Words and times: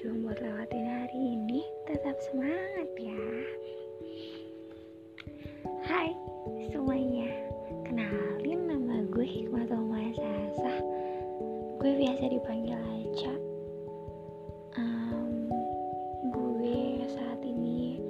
berjuang 0.00 0.24
buat 0.24 0.40
lewatin 0.40 0.88
hari 0.88 1.36
ini. 1.36 1.60
Tetap 1.84 2.16
semangat 2.24 2.88
ya. 2.96 3.20
Hai 5.84 6.16
semuanya. 6.72 7.28
Kenalin 7.84 8.64
nama 8.64 9.04
gue 9.12 9.28
Hikmatul 9.28 9.84
Mahasasa 9.92 10.80
Gue 11.76 11.92
biasa 12.00 12.32
dipanggil 12.32 12.80
Aca. 12.80 13.34
Um, 14.80 15.52
Gue 16.32 17.04
saat 17.04 17.44
ini 17.44 18.00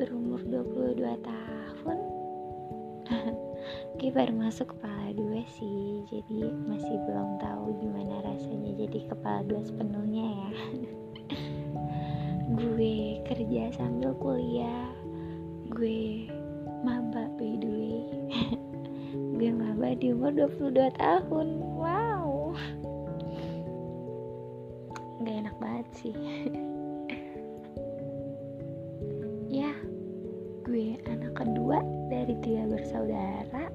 berumur 0.00 0.40
22 0.48 0.96
tahun. 1.28 1.98
Gue 4.00 4.10
baru 4.16 4.32
masuk 4.32 4.72
kepala 4.72 5.12
dua 5.12 5.44
sih 5.60 6.08
Jadi 6.08 6.56
masih 6.64 6.96
belum 7.04 7.36
tahu 7.36 7.76
gimana 7.84 8.24
rasanya 8.24 8.72
jadi 8.80 9.12
kepala 9.12 9.44
dua 9.44 9.60
sepenuhnya 9.60 10.24
ya 10.24 10.50
Gue 12.64 13.20
kerja 13.28 13.68
sambil 13.76 14.16
kuliah. 14.16 14.88
Gue 15.68 16.32
maba 16.80 17.28
by 17.36 17.60
the 17.60 17.68
way. 17.68 18.00
Gue 19.36 19.52
maba 19.52 19.92
di 19.92 20.16
umur 20.16 20.32
22 20.32 20.72
tahun. 20.96 21.60
Wow. 21.60 22.56
Gak 25.20 25.36
enak 25.44 25.56
banget 25.60 25.88
sih. 25.92 26.16
Ya 29.54 29.70
gue 30.66 30.98
anak 31.06 31.36
kedua 31.38 31.78
dari 32.10 32.34
tiga 32.42 32.66
bersaudara. 32.66 33.70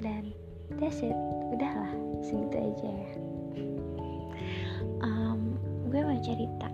Dan 0.00 0.32
that's 0.80 1.02
it. 1.04 1.12
Udahlah 1.52 1.92
segitu 2.22 2.56
aja 2.56 2.88
ya. 2.88 3.10
Um, 5.04 5.60
gue 5.92 6.00
mau 6.00 6.16
cerita 6.24 6.72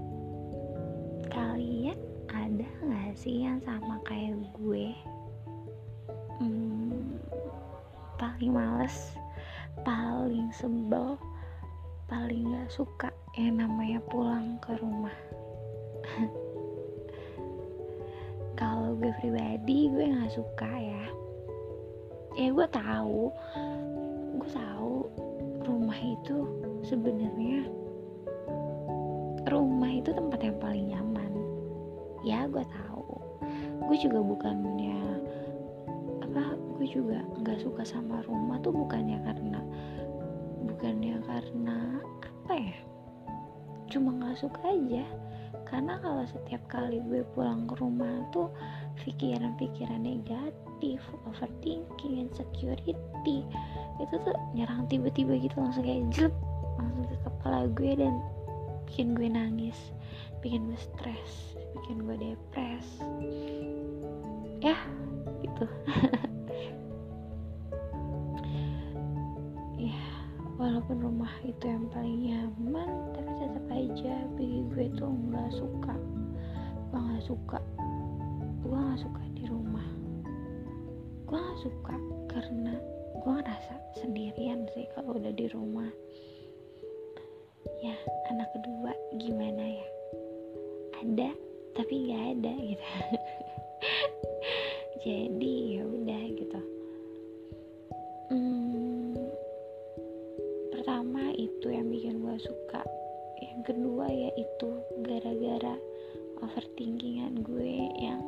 sih 3.17 3.47
yang 3.47 3.63
sama 3.63 3.99
kayak 4.07 4.37
gue. 4.59 4.95
Hmm, 6.41 7.19
paling 8.19 8.53
males 8.53 9.15
paling 9.87 10.53
sebel 10.53 11.17
paling 12.11 12.53
gak 12.53 12.69
suka 12.75 13.09
yang 13.39 13.63
namanya 13.63 14.03
pulang 14.11 14.59
ke 14.59 14.75
rumah. 14.83 15.15
Kalau 18.61 18.99
gue 18.99 19.15
pribadi 19.23 19.89
gue 19.89 20.11
gak 20.11 20.35
suka 20.35 20.71
ya. 20.75 21.05
Ya 22.35 22.49
gue 22.51 22.67
tahu 22.75 23.31
gue 24.41 24.51
tahu 24.51 25.07
rumah 25.63 25.99
itu 25.99 26.37
sebenarnya 26.83 27.71
rumah 29.47 29.93
itu 29.95 30.11
tempat 30.11 30.41
yang 30.43 30.59
paling 30.59 30.87
nyaman. 30.91 31.33
Ya 32.27 32.51
gue 32.51 32.65
tahu 32.67 32.90
gue 33.91 33.99
juga 33.99 34.23
bukannya 34.23 35.19
apa 36.23 36.55
gue 36.79 36.87
juga 36.87 37.19
nggak 37.43 37.59
suka 37.59 37.83
sama 37.83 38.23
rumah 38.23 38.63
tuh 38.63 38.71
bukannya 38.71 39.19
karena 39.27 39.59
bukannya 40.63 41.19
karena 41.27 41.99
apa 42.23 42.55
ya 42.55 42.79
cuma 43.91 44.15
nggak 44.17 44.39
suka 44.39 44.63
aja. 44.71 45.05
Karena 45.67 45.99
kalau 46.03 46.27
setiap 46.27 46.63
kali 46.67 47.03
gue 47.11 47.23
pulang 47.35 47.67
ke 47.67 47.75
rumah 47.79 48.27
tuh 48.31 48.51
pikiran-pikiran 49.03 50.03
negatif 50.03 50.99
overthinking 51.27 52.27
insecurity 52.27 52.95
itu 54.03 54.15
tuh 54.27 54.35
nyerang 54.55 54.87
tiba-tiba 54.91 55.39
gitu 55.39 55.55
langsung 55.59 55.87
kayak 55.87 56.07
jelek 56.11 56.35
langsung 56.79 57.07
ke 57.07 57.17
kepala 57.23 57.71
gue 57.71 57.91
dan 57.99 58.15
bikin 58.91 59.15
gue 59.15 59.29
nangis 59.31 59.79
bikin 60.43 60.67
gue 60.67 60.81
stres 60.81 61.55
bikin 61.79 62.03
gue 62.03 62.17
depres 62.19 62.89
ya 64.61 64.77
gitu. 65.43 65.65
Ya 69.81 69.97
walaupun 70.61 71.01
rumah 71.01 71.33
itu 71.41 71.65
yang 71.65 71.89
paling 71.89 72.21
nyaman 72.21 73.17
tapi 73.17 73.33
tetap 73.41 73.65
aja 73.73 74.15
bagi 74.37 74.61
gue 74.69 74.87
tuh 74.93 75.09
nggak 75.09 75.51
suka. 75.57 75.97
Gue 76.93 77.01
nggak 77.01 77.25
suka. 77.25 77.59
Gue 78.61 78.77
nggak 78.77 79.01
suka 79.01 79.23
di 79.33 79.45
rumah. 79.49 79.89
Gue 81.25 81.39
nggak 81.41 81.61
suka 81.65 81.97
karena 82.29 82.77
gue 83.25 83.33
ngerasa 83.41 83.75
sendirian 84.05 84.69
sih 84.77 84.85
kalau 84.93 85.17
udah 85.17 85.33
di 85.33 85.49
rumah. 85.49 85.89
Ya 87.81 87.97
anak 88.29 88.53
kedua 88.53 88.93
gimana 89.17 89.65
ya? 89.65 89.89
Ada 91.01 91.33
tapi 91.73 91.95
nggak 92.05 92.25
ada 92.37 92.53
gitu 92.61 92.87
jadi 95.01 95.81
ya 95.81 95.83
udah 95.89 96.23
gitu. 96.37 96.61
Hmm, 98.29 99.17
pertama 100.69 101.33
itu 101.33 101.73
yang 101.73 101.89
bikin 101.89 102.21
gue 102.21 102.37
suka. 102.37 102.85
Yang 103.41 103.73
kedua 103.73 104.13
yaitu 104.13 104.69
gara-gara 105.01 105.81
overthinkingan 106.45 107.41
gue 107.41 107.89
yang 107.97 108.21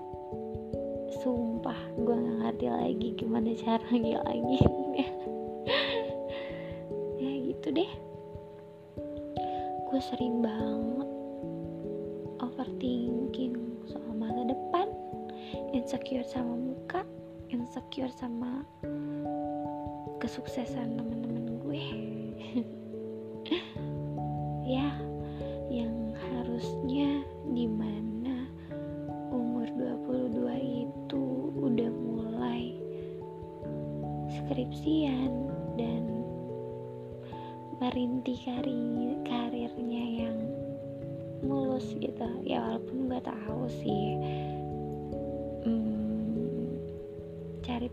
sumpah 1.21 1.77
gue 2.01 2.17
nggak 2.17 2.39
ngerti 2.41 2.67
lagi 2.73 3.09
gimana 3.21 3.53
cara 3.61 3.89
ngilanginnya. 4.03 5.09
Ya 7.23 7.33
gitu 7.53 7.69
deh. 7.71 7.93
Gue 9.93 10.01
sering 10.01 10.41
banget 10.41 11.09
overthinking 12.43 13.55
soal 13.87 14.11
masa 14.19 14.43
depan 14.43 14.91
insecure 15.73 16.25
sama 16.27 16.62
insecure 17.93 18.17
sama 18.17 18.65
kesuksesan 20.17 20.97
teman-teman 20.97 21.61
gue. 21.61 21.85
Ya 24.63 24.97
yang 25.69 26.17
harusnya 26.17 27.21
di 27.53 27.69
mana 27.69 28.49
umur 29.29 29.69
22 29.77 30.89
itu 30.89 31.25
udah 31.53 31.93
mulai 31.93 32.81
skripsian 34.33 35.53
dan 35.77 36.25
merinti 37.77 38.41
karir 38.41 39.21
karirnya 39.29 40.05
yang 40.25 40.39
mulus 41.45 41.93
gitu. 42.01 42.41
Ya 42.49 42.65
walaupun 42.65 43.13
gue 43.13 43.21
tahu 43.21 43.69
sih 43.85 44.07
hmm, 45.69 45.92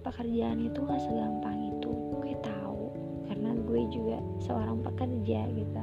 pekerjaan 0.02 0.66
itu 0.66 0.80
gak 0.84 1.02
segampang 1.04 1.76
itu. 1.76 1.92
Gue 2.20 2.34
tahu 2.44 2.94
karena 3.30 3.52
gue 3.68 3.82
juga 3.94 4.18
seorang 4.44 4.80
pekerja 4.84 5.40
gitu. 5.52 5.82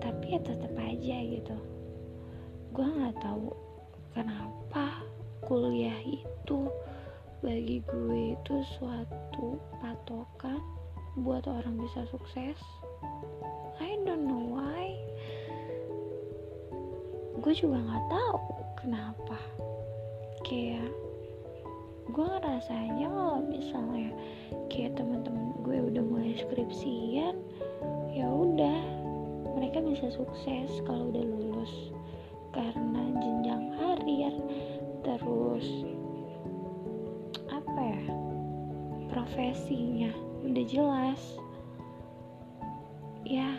Tapi 0.00 0.24
ya 0.32 0.40
tetap 0.40 0.72
aja 0.76 1.16
gitu. 1.24 1.56
Gue 2.70 2.86
nggak 2.86 3.18
tahu 3.18 3.50
kenapa 4.14 5.02
kuliah 5.44 5.96
itu 6.06 6.70
bagi 7.40 7.82
gue 7.82 8.36
itu 8.36 8.54
suatu 8.78 9.58
patokan 9.80 10.60
buat 11.18 11.44
orang 11.50 11.80
bisa 11.80 12.06
sukses. 12.08 12.58
I 13.80 13.96
don't 14.06 14.28
know 14.28 14.54
why. 14.54 14.94
Gue 17.40 17.52
juga 17.56 17.80
nggak 17.80 18.06
tahu 18.12 18.38
kenapa. 18.78 19.38
Kayak 20.44 20.92
gue 22.10 22.26
ngerasanya 22.26 23.06
kalau 23.06 23.38
misalnya 23.46 24.10
kayak 24.66 24.98
teman-teman 24.98 25.54
gue 25.62 25.78
udah 25.94 26.02
mulai 26.02 26.34
skripsian 26.34 27.38
ya 28.10 28.26
udah 28.26 29.00
mereka 29.54 29.82
bisa 29.84 30.10
sukses 30.10 30.82
kalau 30.88 31.14
udah 31.14 31.22
lulus. 31.22 31.94
Karena 32.50 33.02
jenjang 33.22 33.70
karir 33.78 34.34
terus 35.06 35.66
apa 37.46 37.78
ya 37.78 38.02
profesinya 39.06 40.10
udah 40.42 40.64
jelas. 40.66 41.22
Ya 43.22 43.54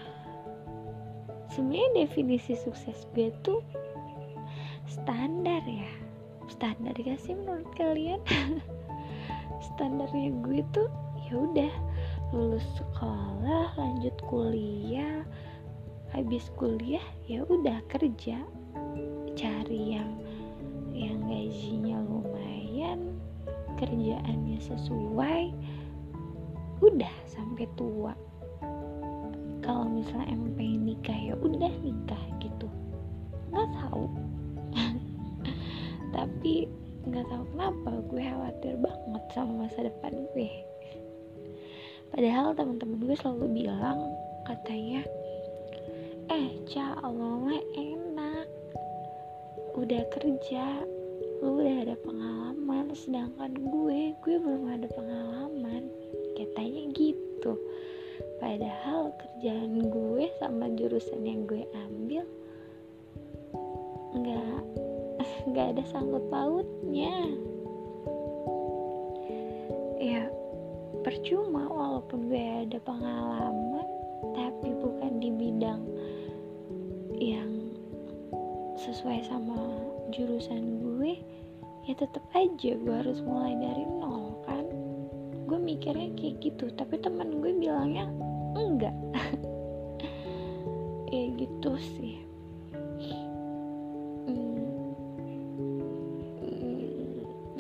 sebenarnya 1.56 2.08
definisi 2.08 2.60
sukses 2.60 3.08
gue 3.16 3.32
tuh 3.48 3.64
standar 4.90 5.64
ya 5.64 6.01
standar 6.52 6.92
gak 7.00 7.20
sih 7.24 7.32
menurut 7.32 7.68
kalian? 7.80 8.20
Standarnya 9.74 10.36
gue 10.44 10.62
tuh 10.76 10.90
ya 11.30 11.40
udah 11.40 11.74
lulus 12.36 12.66
sekolah 12.76 13.72
lanjut 13.80 14.16
kuliah. 14.28 15.24
Habis 16.12 16.52
kuliah 16.60 17.04
ya 17.26 17.48
udah 17.48 17.80
kerja. 17.88 18.44
Cari 19.32 19.96
yang 19.96 20.12
yang 20.92 21.24
gajinya 21.24 22.04
lumayan 22.04 23.16
kerjaannya 23.80 24.60
sesuai. 24.60 25.56
Udah 26.84 27.16
sampai 27.32 27.66
tua. 27.80 28.12
Kalau 29.64 29.88
misalnya 29.88 30.36
emang 30.36 30.52
pengen 30.60 30.84
nikah 30.84 31.16
ya 31.16 31.38
udah 31.40 31.72
nikah 31.80 32.20
nggak 33.52 33.68
tahu 33.76 34.08
kenapa 37.62 37.98
gue 38.14 38.22
khawatir 38.22 38.74
banget 38.78 39.24
sama 39.34 39.66
masa 39.66 39.90
depan 39.90 40.14
gue. 40.34 40.50
Padahal 42.14 42.54
teman-teman 42.54 43.00
gue 43.06 43.16
selalu 43.18 43.64
bilang 43.64 44.12
katanya 44.46 45.02
eh 46.30 46.58
ca 46.70 46.98
Allah 47.02 47.34
mah 47.42 47.64
enak. 47.74 48.48
Udah 49.78 50.04
kerja 50.12 50.84
lu 51.42 51.64
udah 51.64 51.90
ada 51.90 51.96
pengalaman. 52.06 52.94
Sedangkan 52.94 53.58
gue 53.58 54.14
gue 54.22 54.36
belum 54.38 54.66
ada 54.70 54.88
pengalaman. 54.92 55.90
Katanya 56.38 56.84
gitu. 56.98 57.58
Padahal 58.38 59.10
kerjaan 59.18 59.90
gue 59.90 60.26
sama 60.38 60.70
jurusan 60.78 61.26
yang 61.26 61.50
gue 61.50 61.66
ambil 61.74 62.26
nggak 64.12 64.81
nggak 65.52 65.76
ada 65.76 65.84
sangkut 65.92 66.24
pautnya. 66.32 67.12
Ya 70.00 70.32
percuma 71.04 71.68
walaupun 71.68 72.32
gue 72.32 72.40
ada 72.64 72.80
pengalaman 72.88 73.88
tapi 74.32 74.72
bukan 74.80 75.20
di 75.20 75.30
bidang 75.36 75.84
yang 77.20 77.52
sesuai 78.80 79.28
sama 79.28 79.60
jurusan 80.16 80.80
gue 80.80 81.20
ya 81.84 81.94
tetap 82.00 82.24
aja 82.32 82.72
gue 82.80 82.96
harus 82.96 83.20
mulai 83.20 83.52
dari 83.60 83.84
nol 84.00 84.40
kan? 84.48 84.64
Gue 85.52 85.60
mikirnya 85.60 86.16
kayak 86.16 86.40
gitu 86.40 86.72
tapi 86.80 86.96
teman 87.04 87.44
gue 87.44 87.52
bilangnya 87.60 88.08
enggak. 88.56 88.96
Ya 91.12 91.28
gitu 91.36 91.76
sih 91.76 92.31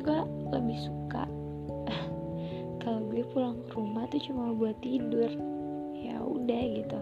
gue 0.01 0.21
lebih 0.49 0.77
suka 0.81 1.23
kalau 2.81 3.05
gue 3.13 3.21
pulang 3.29 3.61
ke 3.69 3.77
rumah 3.77 4.09
tuh 4.09 4.21
cuma 4.25 4.51
buat 4.57 4.73
tidur. 4.81 5.29
Ya 5.93 6.17
udah 6.17 6.61
gitu. 6.81 6.99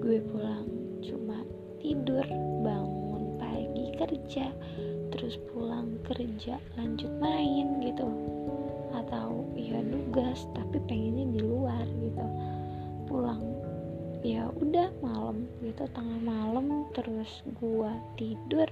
Gue 0.00 0.18
pulang 0.32 0.64
cuma 1.04 1.44
tidur 1.80 2.24
bangun 2.64 3.36
pagi 3.36 3.92
kerja 3.96 4.48
terus 5.12 5.36
pulang 5.52 6.00
kerja 6.08 6.56
lanjut 6.80 7.12
main 7.20 7.84
gitu. 7.84 8.08
Atau 8.96 9.44
ya 9.52 9.84
nugas 9.84 10.48
tapi 10.56 10.80
pengennya 10.88 11.36
di 11.36 11.40
luar 11.44 11.84
gitu. 12.00 12.24
Pulang 13.04 13.44
ya 14.20 14.52
udah 14.60 14.92
malam 15.00 15.48
gitu 15.64 15.88
tengah 15.96 16.20
malam 16.20 16.84
terus 16.92 17.40
gua 17.56 17.96
tidur 18.20 18.68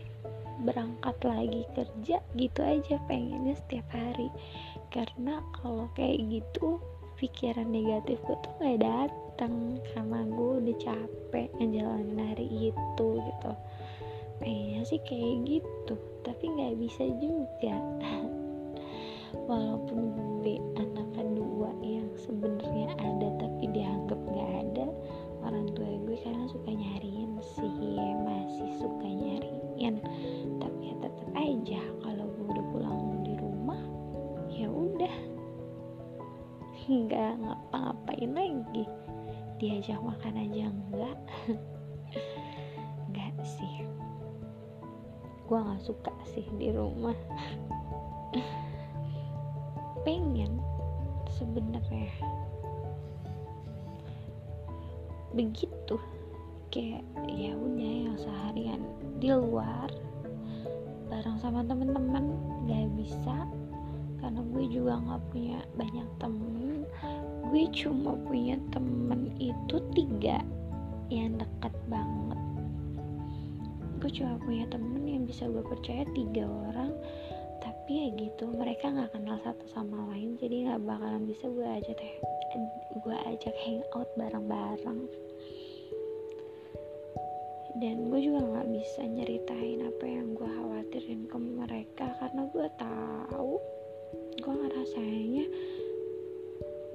berangkat 0.63 1.17
lagi 1.23 1.63
kerja 1.75 2.19
gitu 2.35 2.61
aja 2.63 2.97
pengennya 3.07 3.55
setiap 3.59 3.87
hari. 3.93 4.29
Karena 4.89 5.45
kalau 5.59 5.87
kayak 5.95 6.19
gitu 6.31 6.81
pikiran 7.19 7.69
negatif 7.69 8.19
gue 8.27 8.39
tuh 8.47 8.53
gak 8.63 8.81
datang 8.83 9.79
karena 9.93 10.23
gue 10.27 10.53
udah 10.65 10.77
capek 10.79 11.49
ngejalanin 11.59 12.19
hari 12.19 12.47
itu 12.71 13.07
gitu. 13.19 13.53
Pengennya 14.39 14.83
sih 14.87 15.03
kayak 15.03 15.37
gitu 15.47 15.99
tapi 16.29 16.45
nggak 16.45 16.77
bisa 16.77 17.09
juga 17.19 17.75
gue 45.49 45.57
nggak 45.57 45.81
suka 45.81 46.13
sih 46.37 46.45
di 46.61 46.69
rumah. 46.69 47.17
Pengen 50.05 50.61
sebenarnya. 51.41 52.13
Begitu. 55.33 55.97
Kayak 56.69 57.01
ya 57.33 57.57
udah 57.57 57.93
yang 58.05 58.19
seharian 58.21 58.83
di 59.17 59.33
luar 59.33 59.89
bareng 61.09 61.41
sama 61.41 61.65
temen-temen 61.65 62.37
gak 62.69 62.87
bisa. 63.01 63.49
Karena 64.21 64.45
gue 64.53 64.65
juga 64.69 65.01
nggak 65.01 65.23
punya 65.33 65.65
banyak 65.81 66.09
temen. 66.21 66.85
Gue 67.49 67.65
cuma 67.73 68.13
punya 68.29 68.61
temen 68.69 69.33
itu 69.41 69.81
tiga 69.97 70.45
yang 71.09 71.41
deket 71.41 71.73
banget 71.89 72.38
gue 73.99 74.11
cuma 74.15 74.39
punya 74.47 74.63
temen 74.71 75.03
yang 75.03 75.27
bisa 75.27 75.51
gue 75.51 75.63
percaya 75.67 76.07
tiga 76.15 76.47
orang. 76.47 76.95
Tapi 77.59 77.91
ya 77.91 78.09
gitu 78.15 78.47
mereka 78.55 78.95
nggak 78.95 79.11
kenal 79.11 79.37
satu 79.43 79.67
sama 79.75 80.15
lain 80.15 80.39
jadi 80.39 80.71
nggak 80.71 80.87
bakalan 80.87 81.27
bisa 81.27 81.51
gue 81.51 81.67
ajak 81.67 81.99
teh 81.99 82.15
gue 83.03 83.17
ajak 83.27 83.55
hangout 83.67 84.09
bareng-bareng. 84.15 85.01
Dan 87.79 88.11
gue 88.11 88.21
juga 88.23 88.41
nggak 88.43 88.69
bisa 88.75 89.03
nyeritain 89.03 89.83
apa 89.83 90.05
yang 90.07 90.35
gue 90.39 90.47
khawatirin 90.47 91.27
ke 91.27 91.39
mereka 91.39 92.07
karena 92.23 92.43
gue 92.55 92.67
tahu 92.79 93.53
gue 94.39 94.55
ngerasanya 94.55 95.47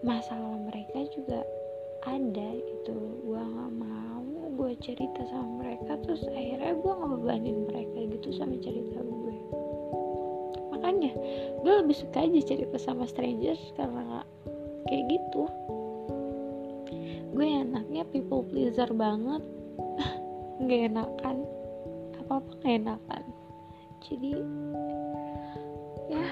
masalah 0.07 0.55
mereka 0.63 1.03
juga 1.11 1.43
ada 2.07 2.49
gitu. 2.55 2.95
Gue 3.27 3.43
nggak 3.43 3.73
mau 3.75 4.32
gue 4.53 4.77
cerita 4.77 5.21
sama 5.33 5.65
mereka 5.65 5.97
terus 6.05 6.21
akhirnya 6.29 6.77
gue 6.77 6.93
ngebebanin 6.93 7.57
mereka 7.65 7.97
gitu 8.05 8.29
sama 8.37 8.55
cerita 8.61 9.01
gue. 9.01 9.35
Makanya 10.69 11.11
gue 11.65 11.73
lebih 11.81 11.95
suka 11.97 12.21
aja 12.21 12.41
cerita 12.45 12.77
sama 12.77 13.09
strangers 13.09 13.61
karena 13.73 14.21
kayak 14.85 15.05
gitu. 15.09 15.49
Gue 17.33 17.47
enaknya 17.49 18.05
people 18.13 18.45
pleaser 18.45 18.89
banget. 18.93 19.41
Nggak 20.61 20.81
enakan. 20.93 21.37
Apa 22.23 22.39
apa 22.39 22.51
nggak 22.61 22.75
enakan. 22.87 23.23
Jadi 24.05 24.33
ya 26.13 26.27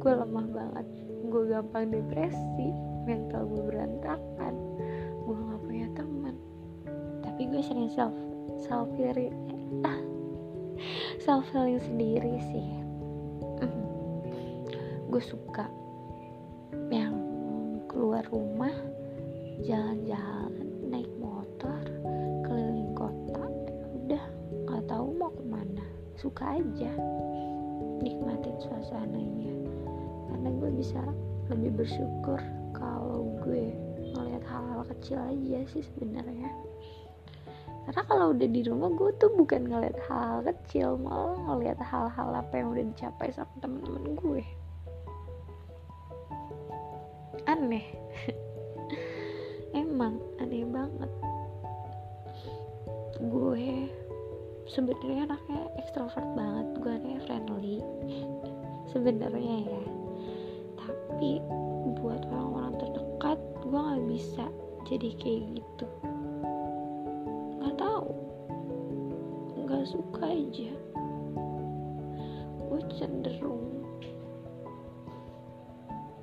gue 0.00 0.12
lemah 0.12 0.46
banget. 0.50 0.86
Gue 1.30 1.42
gampang 1.52 1.92
depresi 1.92 2.68
mental 3.04 3.44
gue 3.46 3.62
berantakan 3.70 4.69
gue 7.50 7.62
sering 7.66 7.90
self 7.90 8.14
self 8.62 8.86
ah, 9.82 10.00
self 11.18 11.42
healing 11.50 11.82
sendiri 11.82 12.38
sih. 12.54 12.68
Gue 15.10 15.18
suka 15.18 15.66
yang 16.94 17.18
keluar 17.90 18.22
rumah 18.30 18.70
jalan-jalan 19.66 20.54
naik 20.86 21.10
motor 21.18 21.82
keliling 22.46 22.94
kota 22.94 23.42
udah 23.98 24.24
nggak 24.70 24.82
tahu 24.86 25.10
mau 25.18 25.34
ke 25.34 25.44
mana. 25.50 25.82
Suka 26.14 26.54
aja 26.54 26.94
nikmatin 27.98 28.54
suasananya. 28.62 29.50
Karena 30.30 30.48
gue 30.54 30.70
bisa 30.78 31.02
lebih 31.50 31.82
bersyukur 31.82 32.38
kalau 32.78 33.34
gue 33.42 33.74
ngelihat 34.14 34.46
hal-hal 34.46 34.86
kecil 34.94 35.18
aja 35.18 35.66
sih 35.74 35.82
sebenarnya 35.82 36.54
karena 37.88 38.02
kalau 38.04 38.36
udah 38.36 38.48
di 38.48 38.60
rumah 38.66 38.92
gue 38.92 39.10
tuh 39.16 39.32
bukan 39.34 39.64
ngeliat 39.64 39.96
hal, 40.04 40.44
kecil 40.44 41.00
malah 41.00 41.36
ngeliat 41.48 41.80
hal-hal 41.80 42.28
apa 42.36 42.52
yang 42.60 42.76
udah 42.76 42.84
dicapai 42.92 43.32
sama 43.32 43.50
temen-temen 43.64 44.04
gue. 44.20 44.44
Aneh. 47.48 47.86
Emang 49.80 50.20
aneh 50.36 50.66
banget. 50.68 51.10
Gue 53.20 53.88
sebenarnya 54.68 55.26
anaknya 55.32 55.62
ekstrovert 55.80 56.28
banget 56.36 56.66
gue 56.84 56.92
anaknya 56.92 57.20
friendly. 57.24 57.78
Sebenarnya 58.92 59.56
ya. 59.66 59.82
Tapi 60.76 61.38
buat 62.02 62.22
orang-orang 62.28 62.74
terdekat 62.76 63.38
gue 63.62 63.78
nggak 63.78 64.04
bisa 64.10 64.44
jadi 64.88 65.10
kayak 65.22 65.42
gitu 65.62 65.86
tahu. 67.80 68.12
Nggak 69.64 69.84
suka 69.88 70.28
aja. 70.28 70.72
Gue 72.68 72.80
cenderung 73.00 73.72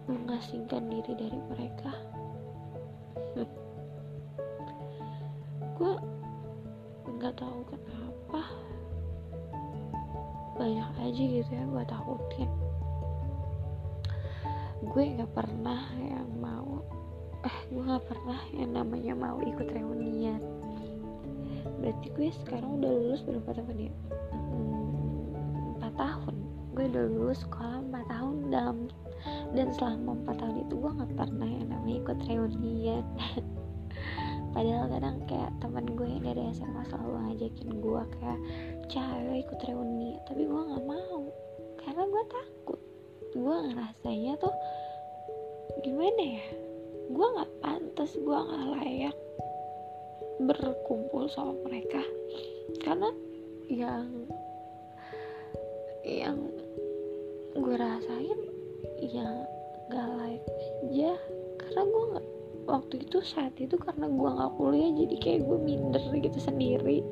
mengasingkan 0.05 0.85
diri 0.87 1.13
dari 1.17 1.39
mereka. 1.49 1.91
Gue 5.77 5.93
nggak 7.17 7.33
tahu 7.37 7.59
kenapa. 7.73 8.41
Banyak 10.57 10.89
aja 11.01 11.21
gitu 11.21 11.51
ya 11.51 11.65
gue 11.65 11.83
takutin. 11.89 12.49
Gue 14.93 15.03
nggak 15.17 15.33
pernah 15.33 15.81
yang 15.97 16.29
mau 16.37 16.85
eh 17.45 17.57
gue 17.69 17.83
nggak 17.85 18.05
pernah 18.09 18.41
yang 18.49 18.73
namanya 18.73 19.13
mau 19.13 19.37
ikut 19.45 19.69
reunian 19.69 20.41
berarti 21.77 22.07
gue 22.13 22.29
sekarang 22.45 22.81
udah 22.81 22.91
lulus 22.91 23.21
berapa 23.25 23.49
tahun 23.53 23.75
ya? 23.89 23.93
Hmm, 24.33 24.57
tahun. 25.97 26.35
Gue 26.77 26.85
udah 26.93 27.05
lulus 27.09 27.41
sekolah 27.41 27.81
empat 27.89 28.05
tahun 28.07 28.35
dalam 28.53 28.77
dan 29.57 29.67
selama 29.73 30.13
empat 30.23 30.35
tahun 30.39 30.55
itu 30.69 30.73
gue 30.77 30.91
nggak 30.93 31.13
pernah 31.17 31.49
yang 31.49 31.67
namanya 31.73 31.97
ikut 32.05 32.19
reunian. 32.29 33.05
Padahal 34.53 34.85
kadang 34.89 35.17
kayak 35.25 35.51
temen 35.61 35.85
gue 35.97 36.07
yang 36.07 36.23
dari 36.23 36.41
SMA 36.53 36.81
selalu 36.89 37.17
ngajakin 37.17 37.69
gue 37.81 38.01
kayak 38.17 38.39
cewek 38.89 39.37
ikut 39.45 39.59
reuni. 39.65 40.11
Tapi 40.29 40.41
gue 40.45 40.61
nggak 40.69 40.85
mau 40.85 41.21
karena 41.81 42.03
gue 42.05 42.23
takut. 42.29 42.79
Gue 43.33 43.55
ngerasanya 43.73 44.33
tuh 44.37 44.53
gimana 45.81 46.23
ya? 46.37 46.45
Gue 47.09 47.27
nggak 47.37 47.51
pantas 47.65 48.11
gue 48.13 48.37
nggak 48.37 48.65
layak 48.77 49.15
berkumpul 50.41 51.29
sama 51.33 51.53
mereka. 51.65 52.01
Karena 52.81 53.09
yang 53.67 54.07
yang 56.07 56.39
gue 57.57 57.75
rasain 57.75 58.39
ya 59.01 59.27
gak 59.91 60.07
layak 60.15 60.45
aja 60.87 61.11
karena 61.59 61.81
gue 61.83 62.03
nggak 62.15 62.27
waktu 62.67 62.95
itu 63.03 63.17
saat 63.23 63.55
itu 63.59 63.75
karena 63.75 64.07
gue 64.07 64.29
nggak 64.29 64.53
kuliah 64.55 64.91
jadi 64.93 65.15
kayak 65.19 65.41
gue 65.47 65.57
minder 65.59 66.03
gitu 66.19 66.39
sendiri. 66.39 66.99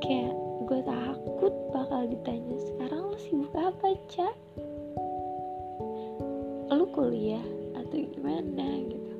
Kayak 0.00 0.34
gue 0.66 0.80
takut 0.82 1.54
bakal 1.70 2.08
ditanya 2.10 2.56
sekarang 2.66 3.14
lo 3.14 3.18
sibuk 3.20 3.54
apa 3.54 3.94
cak 4.10 4.34
lu 6.70 6.86
kuliah 6.94 7.44
atau 7.76 8.00
gimana? 8.00 8.66
gitu. 8.90 9.12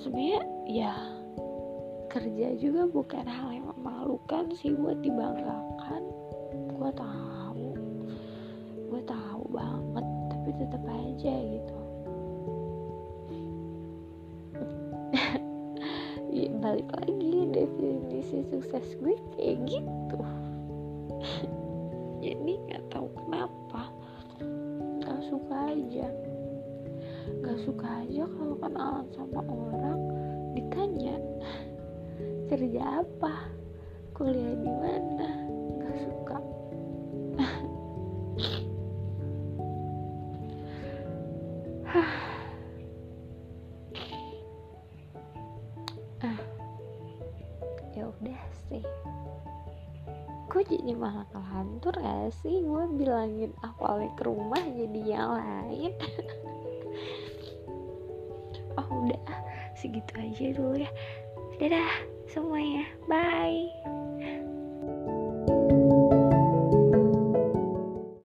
Sebenarnya 0.00 0.42
ya 0.66 0.94
kerja 2.14 2.54
juga 2.62 2.86
bukan 2.86 3.26
hal 3.26 3.50
yang 3.50 3.66
memalukan 3.74 4.46
sih 4.54 4.70
buat 4.70 5.02
dibanggakan. 5.02 6.02
Gue 6.70 6.90
tahu. 6.94 7.74
Gue 8.86 9.02
tahu 9.02 9.42
banget 9.50 10.06
tapi 10.30 10.50
tetap 10.62 10.82
aja 10.86 11.34
gitu. 11.34 11.78
Ya, 16.34 16.50
balik 16.58 16.90
lagi 16.98 17.46
definisi 17.54 18.42
sukses 18.50 18.98
gue 18.98 19.14
kayak 19.38 19.58
gitu. 19.70 20.18
Jadi 22.26 22.52
nggak 22.66 22.90
tahu 22.90 23.06
kenapa. 23.14 23.86
Nggak 25.02 25.20
suka 25.30 25.70
aja. 25.70 26.10
Nggak 27.38 27.58
suka 27.62 27.86
aja 28.06 28.26
kalau 28.26 28.54
kenalan 28.58 29.06
sama 29.14 29.40
orang 29.46 30.00
ditanya 30.58 31.14
kerja 32.48 33.02
apa? 33.02 33.48
Kuliah 34.14 34.54
di 34.54 34.70
mana? 34.70 35.28
Nggak 35.80 35.96
suka. 36.04 36.38
Ah 46.24 46.38
ya 47.96 48.04
udah 48.06 48.42
sih. 48.70 48.84
Gue 50.52 50.62
jadi 50.70 50.94
malah 50.94 51.26
kelantur 51.34 51.98
gak 51.98 52.30
sih? 52.38 52.62
Gue 52.62 52.86
bilangin 52.94 53.50
awalnya 53.58 54.14
ke 54.14 54.22
rumah 54.22 54.62
jadi 54.62 55.00
yang 55.02 55.30
lain. 55.40 55.92
Oh 58.74 59.06
udah. 59.06 59.22
Segitu 59.78 60.10
aja 60.18 60.50
dulu 60.50 60.82
ya. 60.82 60.90
Dadah 61.62 62.13
semuanya. 62.34 62.84
Bye 63.06 63.93